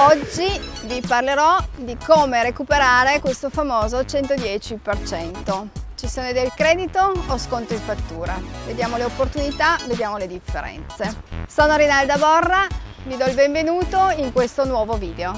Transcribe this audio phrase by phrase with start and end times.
[0.00, 0.46] Oggi
[0.84, 5.66] vi parlerò di come recuperare questo famoso 110%.
[5.96, 8.40] Cessione del credito o sconto in fattura?
[8.64, 11.22] Vediamo le opportunità, vediamo le differenze.
[11.48, 12.64] Sono Rinalda Borra,
[13.06, 15.32] vi do il benvenuto in questo nuovo video.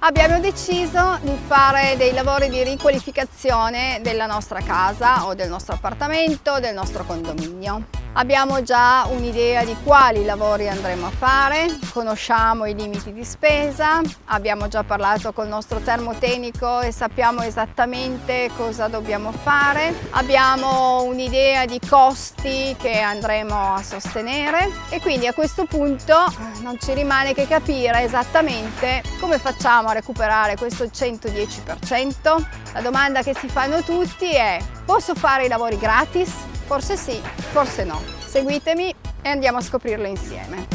[0.00, 6.58] Abbiamo deciso di fare dei lavori di riqualificazione della nostra casa o del nostro appartamento,
[6.58, 7.84] del nostro condominio.
[8.14, 14.66] Abbiamo già un'idea di quali lavori andremo a fare, conosciamo i limiti di spesa, abbiamo
[14.66, 22.74] già parlato col nostro termotecnico e sappiamo esattamente cosa dobbiamo fare, abbiamo un'idea di costi
[22.78, 26.16] che andremo a sostenere e quindi a questo punto
[26.62, 32.44] non ci rimane che capire esattamente come facciamo a recuperare questo 110%.
[32.72, 36.49] La domanda che si fanno tutti è posso fare i lavori gratis?
[36.70, 38.00] Forse sì, forse no.
[38.24, 40.68] Seguitemi e andiamo a scoprirlo insieme.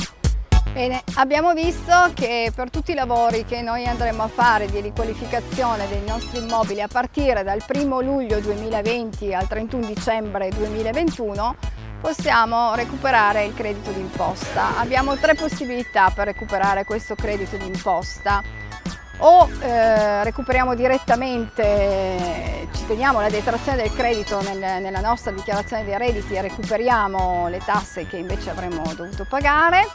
[0.73, 5.88] Bene, abbiamo visto che per tutti i lavori che noi andremo a fare di riqualificazione
[5.88, 11.55] dei nostri immobili a partire dal 1 luglio 2020 al 31 dicembre 2021
[12.01, 14.77] possiamo recuperare il credito d'imposta.
[14.77, 18.43] Abbiamo tre possibilità per recuperare questo credito d'imposta
[19.18, 25.98] o eh, recuperiamo direttamente, ci teniamo la detrazione del credito nel, nella nostra dichiarazione dei
[25.98, 29.88] redditi e recuperiamo le tasse che invece avremmo dovuto pagare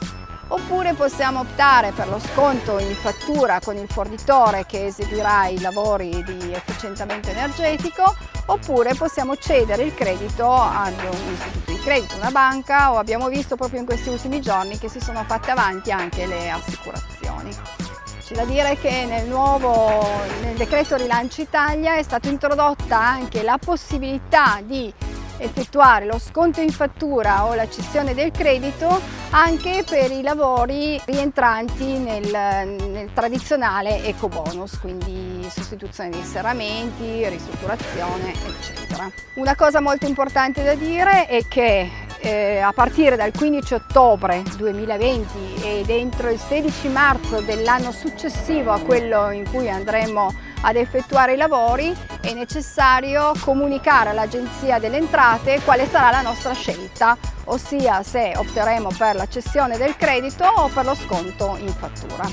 [0.50, 6.22] oppure possiamo optare per lo sconto in fattura con il fornitore che eseguirà i lavori
[6.24, 12.92] di efficientamento energetico oppure possiamo cedere il credito ad un istituto di credito, una banca
[12.92, 16.50] o abbiamo visto proprio in questi ultimi giorni che si sono fatte avanti anche le
[16.50, 17.89] assicurazioni.
[18.30, 19.98] C'è da dire che nel nuovo
[20.42, 24.94] nel decreto Rilancio Italia è stata introdotta anche la possibilità di
[25.38, 29.00] effettuare lo sconto in fattura o la cessione del credito
[29.30, 38.32] anche per i lavori rientranti nel, nel tradizionale eco bonus, quindi sostituzione dei serramenti, ristrutturazione
[38.46, 39.10] eccetera.
[39.34, 45.62] Una cosa molto importante da dire è che eh, a partire dal 15 ottobre 2020
[45.62, 50.32] ed entro il 16 marzo dell'anno successivo a quello in cui andremo
[50.62, 57.16] ad effettuare i lavori è necessario comunicare all'Agenzia delle Entrate quale sarà la nostra scelta,
[57.44, 62.28] ossia se opteremo per la cessione del credito o per lo sconto in fattura.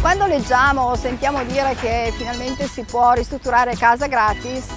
[0.00, 4.74] Quando leggiamo o sentiamo dire che finalmente si può ristrutturare casa gratis,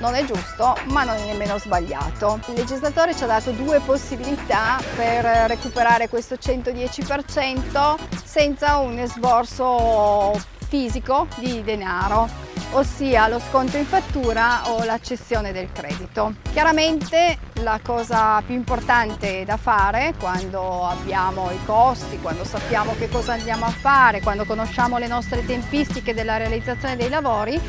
[0.00, 2.40] non è giusto ma non è nemmeno sbagliato.
[2.48, 7.94] Il legislatore ci ha dato due possibilità per recuperare questo 110%
[8.24, 10.32] senza un esborso
[10.68, 16.34] fisico di denaro ossia lo sconto in fattura o la cessione del credito.
[16.52, 23.34] Chiaramente la cosa più importante da fare quando abbiamo i costi, quando sappiamo che cosa
[23.34, 27.60] andiamo a fare, quando conosciamo le nostre tempistiche della realizzazione dei lavori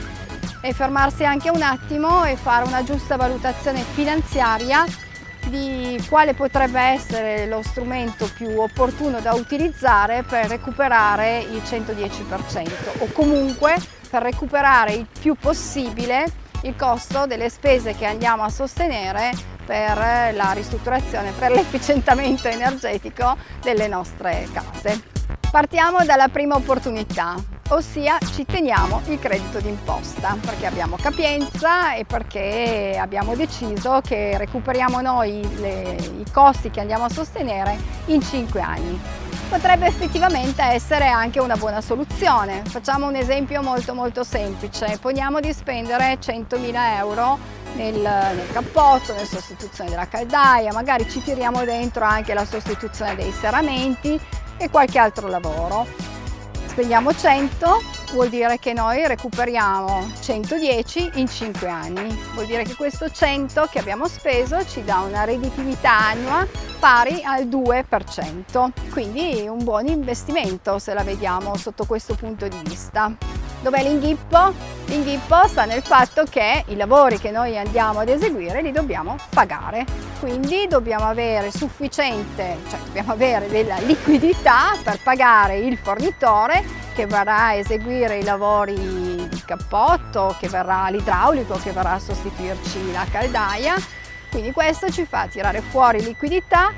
[0.65, 4.83] e fermarsi anche un attimo e fare una giusta valutazione finanziaria
[5.45, 13.11] di quale potrebbe essere lo strumento più opportuno da utilizzare per recuperare il 110% o
[13.11, 13.75] comunque
[14.09, 16.25] per recuperare il più possibile
[16.63, 19.33] il costo delle spese che andiamo a sostenere
[19.63, 24.99] per la ristrutturazione, per l'efficientamento energetico delle nostre case.
[25.51, 27.35] Partiamo dalla prima opportunità,
[27.69, 35.01] ossia ci teniamo il credito d'imposta perché abbiamo capienza e perché abbiamo deciso che recuperiamo
[35.01, 38.99] noi le, i costi che andiamo a sostenere in 5 anni.
[39.49, 42.61] Potrebbe effettivamente essere anche una buona soluzione.
[42.65, 44.97] Facciamo un esempio molto molto semplice.
[44.99, 47.37] Poniamo di spendere 100.000 euro
[47.75, 53.31] nel, nel cappotto, nella sostituzione della caldaia, magari ci tiriamo dentro anche la sostituzione dei
[53.31, 54.19] serramenti
[54.57, 56.14] e qualche altro lavoro
[56.75, 57.81] spendiamo 100
[58.11, 62.13] vuol dire che noi recuperiamo 110 in 5 anni.
[62.33, 66.45] Vuol dire che questo 100 che abbiamo speso ci dà una redditività annua
[66.77, 68.71] pari al 2%.
[68.91, 73.44] Quindi un buon investimento se la vediamo sotto questo punto di vista.
[73.65, 74.53] Dov'è l'inghippo?
[74.85, 79.85] L'inghippo sta nel fatto che i lavori che noi andiamo ad eseguire li dobbiamo pagare,
[80.19, 86.63] quindi dobbiamo avere sufficiente, cioè dobbiamo avere della liquidità per pagare il fornitore
[86.93, 92.91] che verrà a eseguire i lavori di cappotto, che verrà l'idraulico, che verrà a sostituirci
[92.91, 93.73] la caldaia,
[94.29, 96.71] quindi questo ci fa tirare fuori liquidità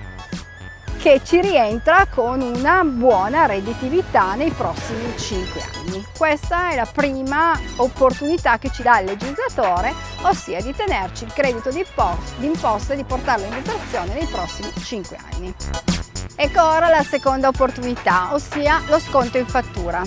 [0.97, 6.05] che ci rientra con una buona redditività nei prossimi 5 anni.
[6.17, 11.69] Questa è la prima opportunità che ci dà il legislatore, ossia di tenerci il credito
[11.69, 15.53] d'imposta e di portarlo in detrazione nei prossimi 5 anni.
[16.35, 20.01] Ecco ora la seconda opportunità, ossia lo sconto in fattura.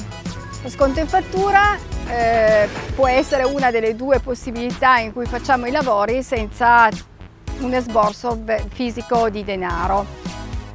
[0.63, 1.77] Lo sconto in fattura
[2.07, 6.89] eh, può essere una delle due possibilità in cui facciamo i lavori senza
[7.61, 10.20] un esborso fisico di denaro.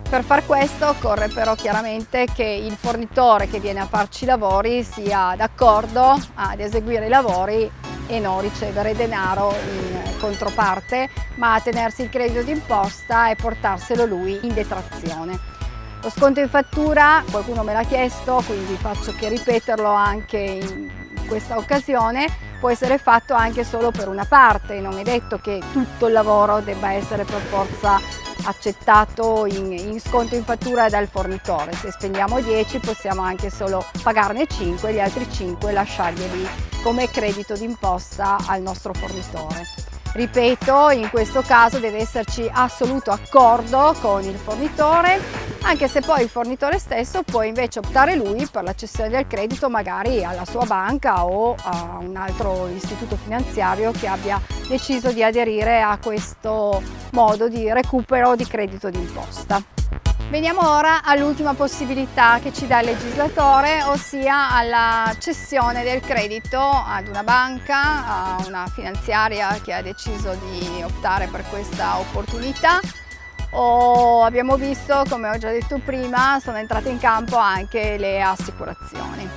[0.10, 4.84] Per far questo occorre però chiaramente che il fornitore che viene a farci i lavori
[4.84, 7.70] sia d'accordo ad eseguire i lavori
[8.08, 14.40] e non ricevere denaro in controparte, ma a tenersi il credito d'imposta e portarselo lui
[14.44, 15.38] in detrazione.
[16.02, 20.92] Lo sconto in fattura, qualcuno me l'ha chiesto, quindi faccio che ripeterlo anche in
[21.28, 22.28] questa occasione,
[22.60, 26.60] può essere fatto anche solo per una parte, non è detto che tutto il lavoro
[26.62, 28.00] debba essere per forza
[28.46, 31.74] accettato in, in, sconto in fattura dal fornitore.
[31.74, 36.48] Se spendiamo 10 possiamo anche solo pagarne 5 e gli altri 5 lasciarglieli
[36.82, 39.64] come credito d'imposta al nostro fornitore.
[40.14, 45.20] Ripeto, in questo caso deve esserci assoluto accordo con il fornitore,
[45.66, 49.68] anche se poi il fornitore stesso può invece optare lui per la cessione del credito
[49.68, 55.82] magari alla sua banca o a un altro istituto finanziario che abbia deciso di aderire
[55.82, 56.82] a questo
[57.14, 59.60] modo di recupero di credito d'imposta.
[60.30, 67.08] Veniamo ora all'ultima possibilità che ci dà il legislatore, ossia alla cessione del credito ad
[67.08, 72.80] una banca, a una finanziaria che ha deciso di optare per questa opportunità
[73.56, 79.28] o abbiamo visto, come ho già detto prima, sono entrate in campo anche le assicurazioni.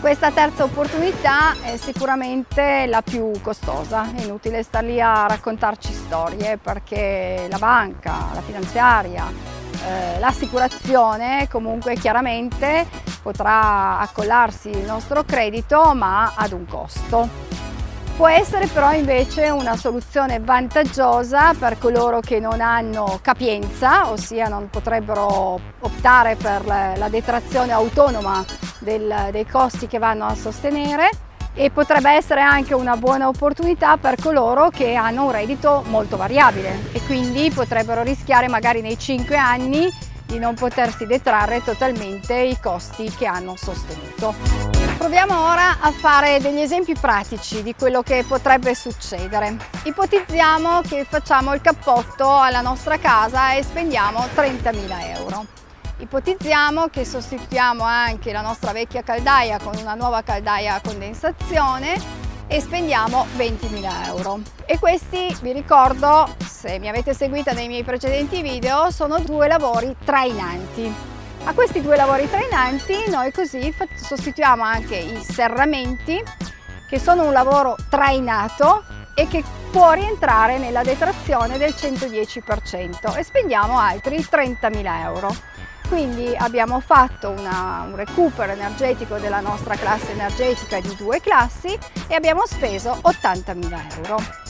[0.00, 6.56] Questa terza opportunità è sicuramente la più costosa, è inutile star lì a raccontarci storie
[6.56, 12.86] perché la banca, la finanziaria, eh, l'assicurazione comunque chiaramente
[13.22, 17.28] potrà accollarsi il nostro credito ma ad un costo.
[18.18, 24.68] Può essere però invece una soluzione vantaggiosa per coloro che non hanno capienza, ossia non
[24.70, 28.44] potrebbero optare per la detrazione autonoma
[28.80, 31.10] del, dei costi che vanno a sostenere
[31.54, 36.90] e potrebbe essere anche una buona opportunità per coloro che hanno un reddito molto variabile
[36.90, 39.88] e quindi potrebbero rischiare magari nei 5 anni
[40.26, 44.77] di non potersi detrarre totalmente i costi che hanno sostenuto.
[44.98, 49.56] Proviamo ora a fare degli esempi pratici di quello che potrebbe succedere.
[49.84, 55.46] Ipotizziamo che facciamo il cappotto alla nostra casa e spendiamo 30.000 euro.
[55.98, 61.94] Ipotizziamo che sostituiamo anche la nostra vecchia caldaia con una nuova caldaia a condensazione
[62.48, 64.40] e spendiamo 20.000 euro.
[64.66, 69.94] E questi, vi ricordo, se mi avete seguita nei miei precedenti video, sono due lavori
[70.04, 71.17] trainanti.
[71.48, 76.22] A questi due lavori trainanti noi così sostituiamo anche i serramenti
[76.86, 78.84] che sono un lavoro trainato
[79.14, 85.34] e che può rientrare nella detrazione del 110% e spendiamo altri 30.000 euro.
[85.88, 91.76] Quindi abbiamo fatto una, un recupero energetico della nostra classe energetica di due classi
[92.08, 94.47] e abbiamo speso 80.000 euro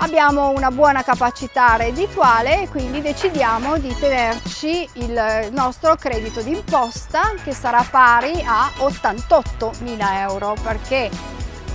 [0.00, 7.52] abbiamo una buona capacità reddituale e quindi decidiamo di tenerci il nostro credito d'imposta che
[7.52, 11.10] sarà pari a 88 mila euro perché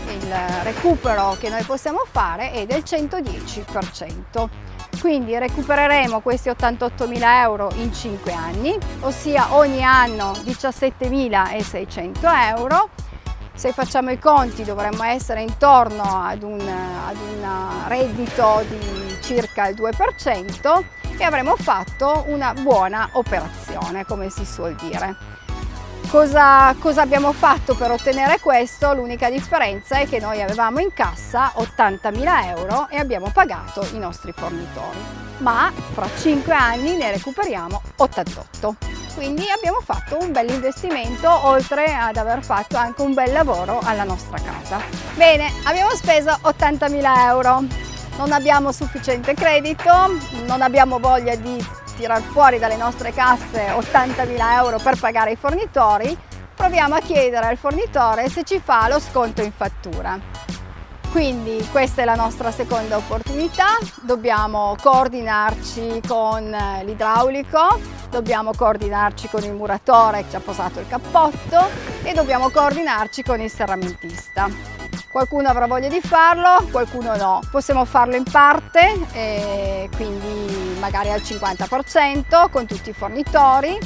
[0.08, 0.34] il
[0.64, 4.48] recupero che noi possiamo fare è del 110%.
[5.00, 12.90] Quindi recupereremo questi 88 mila euro in 5 anni, ossia ogni anno 17.600 euro
[13.56, 17.45] se facciamo i conti dovremmo essere intorno ad un, ad un
[17.88, 20.84] reddito di circa il 2%
[21.18, 25.34] e avremo fatto una buona operazione, come si suol dire.
[26.10, 28.94] Cosa, cosa, abbiamo fatto per ottenere questo?
[28.94, 34.32] L'unica differenza è che noi avevamo in cassa 80.000 euro e abbiamo pagato i nostri
[34.32, 35.00] fornitori,
[35.40, 42.18] ma fra 5 anni ne recuperiamo 88 quindi abbiamo fatto un bel investimento oltre ad
[42.18, 44.80] aver fatto anche un bel lavoro alla nostra casa.
[45.16, 47.64] Bene, abbiamo speso 80.000 euro,
[48.18, 49.92] non abbiamo sufficiente credito,
[50.46, 56.16] non abbiamo voglia di tirar fuori dalle nostre casse 80.000 euro per pagare i fornitori,
[56.54, 60.45] proviamo a chiedere al fornitore se ci fa lo sconto in fattura.
[61.16, 66.54] Quindi questa è la nostra seconda opportunità, dobbiamo coordinarci con
[66.84, 67.80] l'idraulico,
[68.10, 71.70] dobbiamo coordinarci con il muratore che ci ha posato il cappotto
[72.04, 74.50] e dobbiamo coordinarci con il serramentista.
[75.10, 77.40] Qualcuno avrà voglia di farlo, qualcuno no.
[77.50, 83.80] Possiamo farlo in parte, quindi magari al 50% con tutti i fornitori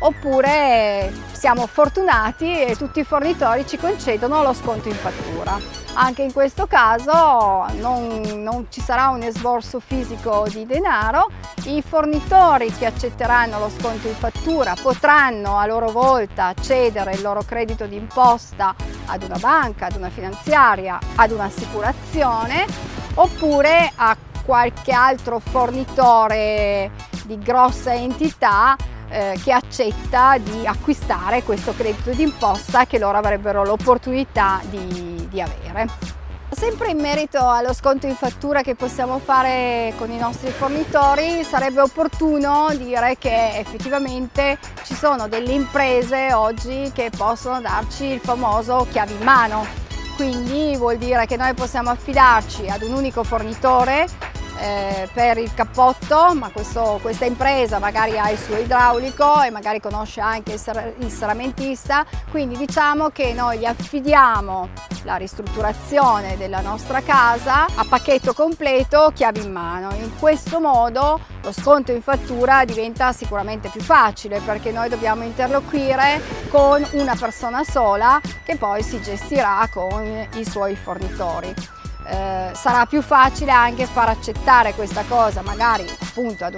[0.00, 5.77] oppure siamo fortunati e tutti i fornitori ci concedono lo sconto in fattura.
[5.94, 11.28] Anche in questo caso non, non, ci sarà un esborso fisico di denaro,
[11.64, 17.42] i fornitori che accetteranno lo sconto in fattura potranno a loro volta cedere il loro
[17.42, 18.74] credito d'imposta
[19.06, 22.64] ad una banca, ad una finanziaria, ad un'assicurazione
[23.14, 26.90] oppure a qualche altro fornitore
[27.24, 28.76] di grossa entità
[29.08, 36.16] eh, che accetta di acquistare questo credito d'imposta che loro avrebbero l'opportunità di, di avere.
[36.50, 41.80] Sempre in merito allo sconto in fattura che possiamo fare con i nostri fornitori sarebbe
[41.80, 49.12] opportuno dire che effettivamente ci sono delle imprese oggi che possono darci il famoso chiavi
[49.12, 49.66] in mano
[50.16, 54.08] quindi vuol dire che noi possiamo affidarci ad un unico fornitore
[54.60, 59.80] eh, per il cappotto, ma questo, questa impresa magari ha il suo idraulico e magari
[59.80, 64.68] conosce anche il, ser il seramentista, quindi diciamo che noi gli affidiamo
[65.04, 69.90] la ristrutturazione della nostra casa a pacchetto completo, chiavi in mano.
[69.94, 76.20] In questo modo lo sconto in fattura diventa sicuramente più facile perché noi dobbiamo interloquire
[76.48, 81.77] con una persona sola che poi si gestirà con i suoi fornitori
[82.08, 86.54] eh, sarà più facile anche far accettare questa cosa magari appunto ad,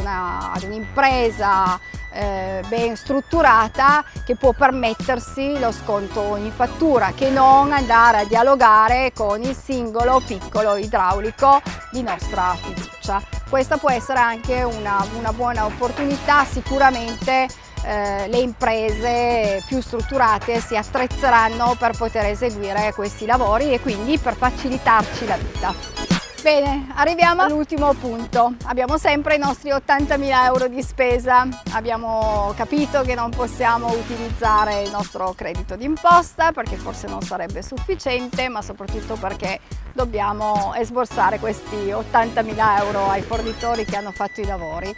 [0.63, 1.79] un'impresa
[2.13, 9.13] eh, ben strutturata che può permettersi lo sconto in fattura che non andare a dialogare
[9.13, 13.21] con il singolo piccolo idraulico di nostra fiducia.
[13.49, 17.49] Questa può essere anche una, una buona opportunità sicuramente
[17.85, 24.35] eh, le imprese più strutturate si attrezzeranno per poter eseguire questi lavori e quindi per
[24.35, 26.01] facilitarci la vita.
[26.43, 28.55] Bene, arriviamo all'ultimo punto.
[28.65, 31.47] Abbiamo sempre i nostri 80.000 euro di spesa.
[31.73, 38.49] Abbiamo capito che non possiamo utilizzare il nostro credito d'imposta perché forse non sarebbe sufficiente,
[38.49, 39.61] ma soprattutto perché
[39.93, 44.97] dobbiamo esborsare questi 80.000 euro ai fornitori che hanno fatto i lavori.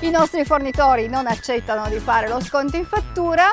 [0.00, 3.50] I nostri fornitori non accettano di fare lo sconto in fattura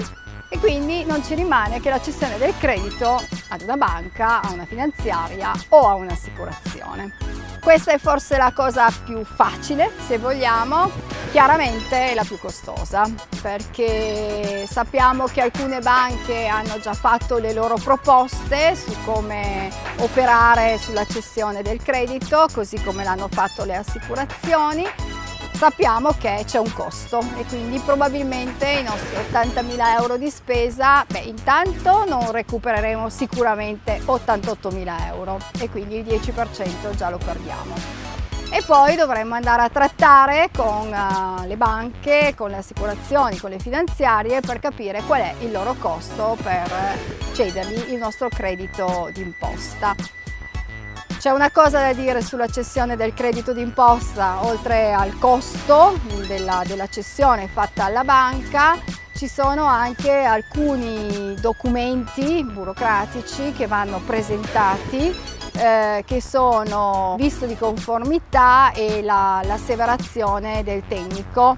[0.47, 4.65] e quindi non ci rimane che la cessione del credito ad una banca, a una
[4.65, 7.15] finanziaria o a un'assicurazione.
[7.59, 10.91] Questa è forse la cosa più facile, se vogliamo,
[11.31, 13.09] chiaramente è la più costosa,
[13.41, 21.07] perché sappiamo che alcune banche hanno già fatto le loro proposte su come operare sulla
[21.07, 24.85] cessione del credito, così come l'hanno fatto le assicurazioni
[25.55, 31.19] sappiamo che c'è un costo e quindi probabilmente i nostri 80.000 euro di spesa, beh
[31.19, 37.73] intanto non recupereremo sicuramente 88.000 euro e quindi il 10% già lo perdiamo.
[38.51, 43.59] E poi dovremmo andare a trattare con uh, le banche, con le assicurazioni, con le
[43.59, 46.71] finanziarie per capire qual è il loro costo per
[47.33, 50.24] cedergli il nostro credito d'imposta.
[51.25, 56.85] C'è una cosa da dire sulla cessione del credito d'imposta, oltre al costo della, della
[56.85, 58.77] cessione fatta alla banca,
[59.15, 65.11] ci sono anche alcuni documenti burocratici che vanno presentati
[65.53, 71.57] eh, che sono visto di conformità e l'asseverazione la, del tecnico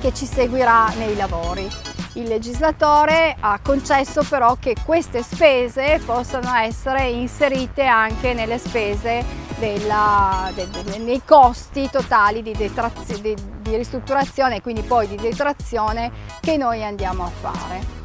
[0.00, 1.89] che ci seguirà nei lavori.
[2.14, 9.24] Il legislatore ha concesso però che queste spese possano essere inserite anche nelle spese
[9.58, 16.10] della, de, de, nei costi totali di, di, di ristrutturazione e quindi poi di detrazione
[16.40, 17.98] che noi andiamo a fare.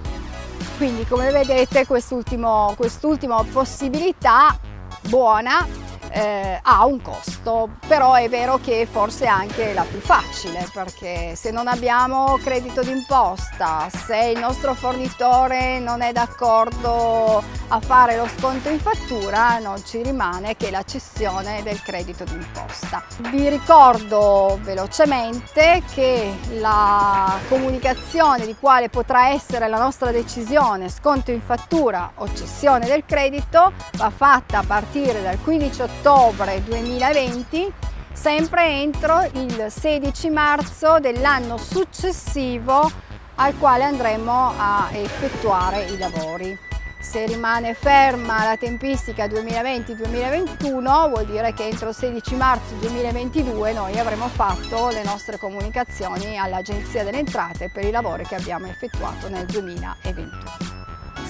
[0.77, 3.07] Quindi come vedete quest'ultima quest
[3.51, 4.59] possibilità
[5.07, 5.65] buona
[6.09, 10.67] eh, ha un costo, costo, però è vero che forse è anche la più facile
[10.73, 18.17] perché se non abbiamo credito d'imposta, se il nostro fornitore non è d'accordo a fare
[18.17, 23.03] lo sconto in fattura non ci rimane che la cessione del credito d'imposta.
[23.29, 31.41] Vi ricordo velocemente che la comunicazione di quale potrà essere la nostra decisione sconto in
[31.41, 37.71] fattura o cessione del credito va fatta a partire dal 15 ottobre 2020 documenti
[38.13, 42.89] sempre entro il 16 marzo dell'anno successivo
[43.35, 46.57] al quale andremo a effettuare i lavori.
[47.01, 53.99] Se rimane ferma la tempistica 2020-2021 vuol dire che entro il 16 marzo 2022 noi
[53.99, 59.45] avremo fatto le nostre comunicazioni all'Agenzia delle Entrate per i lavori che abbiamo effettuato nel
[59.45, 60.74] 2021.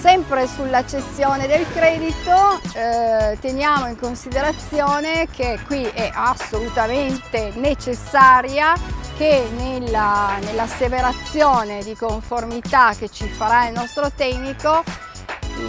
[0.06, 8.74] Sempre sulla cessione del credito eh, teniamo in considerazione che qui è assolutamente necessaria
[9.16, 14.84] che nell'asseverazione di conformità che ci farà il nostro tecnico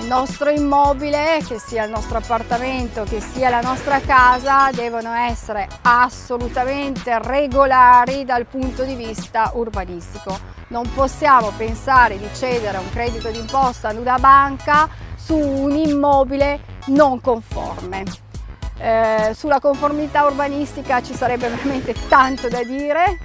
[0.07, 7.19] nostro immobile, che sia il nostro appartamento, che sia la nostra casa, devono essere assolutamente
[7.21, 10.37] regolari dal punto di vista urbanistico.
[10.69, 17.19] Non possiamo pensare di cedere un credito d'imposta ad una banca su un immobile non
[17.21, 18.03] conforme.
[18.79, 23.17] Eh, sulla conformità urbanistica ci sarebbe veramente tanto da dire,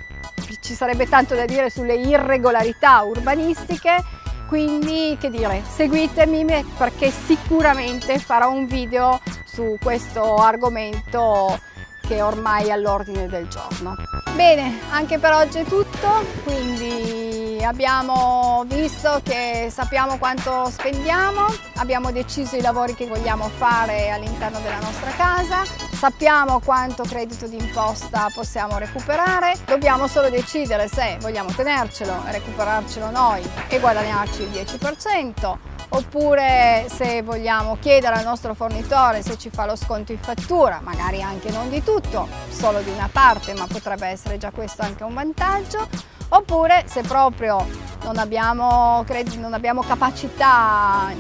[0.63, 4.21] ci sarebbe tanto da dire sulle irregolarità urbanistiche
[4.53, 6.45] quindi che dire seguitemi
[6.77, 11.59] perché sicuramente farò un video su questo argomento
[12.07, 13.97] che è ormai all'ordine del giorno.
[14.35, 22.57] Bene, anche per oggi è tutto, quindi abbiamo visto che sappiamo quanto spendiamo, abbiamo deciso
[22.57, 29.55] i lavori che vogliamo fare all'interno della nostra casa, sappiamo quanto credito d'imposta possiamo recuperare,
[29.65, 37.23] dobbiamo solo decidere se vogliamo tenercelo e recuperarcelo noi e guadagnarci il 10%, oppure se
[37.23, 41.69] vogliamo chiedere al nostro fornitore se ci fa lo sconto in fattura, magari anche non
[41.69, 45.87] di tutto, solo di una parte, ma potrebbe essere già questo anche un vantaggio,
[46.31, 47.67] oppure se proprio
[48.05, 49.05] non abbiamo,
[49.39, 51.11] non abbiamo capacità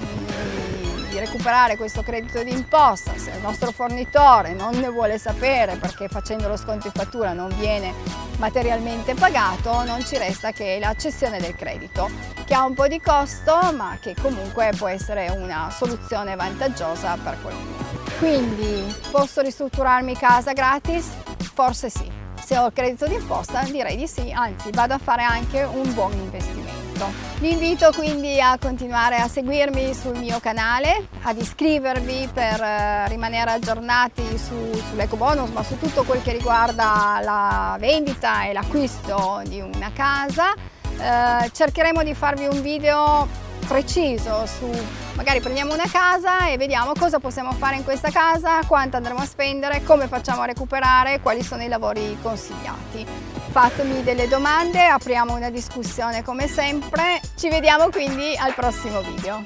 [1.23, 6.57] recuperare questo credito d'imposta, se il nostro fornitore non ne vuole sapere perché facendo lo
[6.57, 7.95] sconto in fattura non viene
[8.39, 12.11] materialmente pagato, non ci resta che la cessione del credito,
[12.45, 17.41] che ha un po' di costo ma che comunque può essere una soluzione vantaggiosa per
[17.41, 17.91] qualcuno.
[18.19, 21.09] Quindi posso ristrutturarmi casa gratis?
[21.55, 22.11] Forse sì.
[22.43, 26.13] Se ho il credito d'imposta direi di sì, anzi vado a fare anche un buon
[26.13, 26.62] investimento
[27.03, 27.31] tutto.
[27.41, 33.51] Vi invito quindi a continuare a seguirmi sul mio canale, ad iscrivervi per eh, rimanere
[33.51, 34.55] aggiornati su,
[34.89, 40.55] sull'eco bonus, ma su tutto quel che riguarda la vendita e l'acquisto di una casa.
[40.55, 43.27] Eh, cercheremo di farvi un video
[43.67, 44.69] preciso su
[45.15, 49.27] magari prendiamo una casa e vediamo cosa possiamo fare in questa casa, quanto andremo a
[49.27, 53.42] spendere, come facciamo a recuperare, quali sono i lavori consigliati.
[53.53, 59.43] Fatemi delle domande, apriamo una discussione come sempre, ci vediamo quindi al prossimo video.